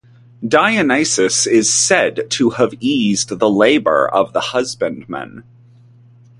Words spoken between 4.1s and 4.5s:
the